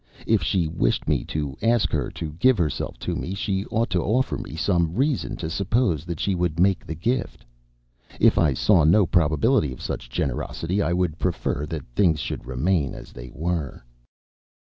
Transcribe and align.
If 0.25 0.41
she 0.41 0.67
wished 0.67 1.07
me 1.07 1.23
to 1.25 1.55
ask 1.61 1.91
her 1.91 2.09
to 2.09 2.31
give 2.39 2.57
herself 2.57 2.97
to 3.01 3.15
me, 3.15 3.35
she 3.35 3.67
ought 3.67 3.91
to 3.91 4.01
offer 4.01 4.35
me 4.35 4.55
some 4.55 4.95
reason 4.95 5.35
to 5.35 5.47
suppose 5.47 6.05
that 6.05 6.19
she 6.19 6.33
would 6.33 6.59
make 6.59 6.83
the 6.87 6.95
gift. 6.95 7.45
If 8.19 8.39
I 8.39 8.55
saw 8.55 8.83
no 8.83 9.05
probability 9.05 9.71
of 9.71 9.79
such 9.79 10.09
generosity, 10.09 10.81
I 10.81 10.91
would 10.91 11.19
prefer 11.19 11.67
that 11.67 11.85
things 11.95 12.19
should 12.19 12.47
remain 12.47 12.95
as 12.95 13.11
they 13.11 13.29
were. 13.31 13.83